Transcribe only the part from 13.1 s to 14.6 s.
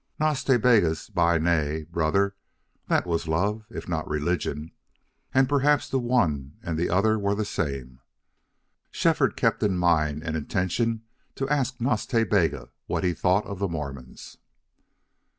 thought of the Mormons.